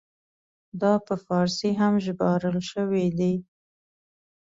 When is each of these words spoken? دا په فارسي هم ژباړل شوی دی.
دا 0.81 0.93
په 1.05 1.15
فارسي 1.25 1.71
هم 1.81 1.93
ژباړل 2.05 2.57
شوی 2.71 3.05
دی. 3.17 3.33